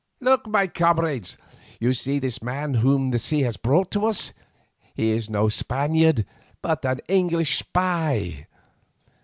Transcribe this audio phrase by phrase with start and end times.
[0.19, 1.37] Look, my comrades,
[1.79, 4.33] you see this young man whom the sea has brought to us.
[4.95, 6.25] He is no Spaniard
[6.63, 8.47] but an English spy.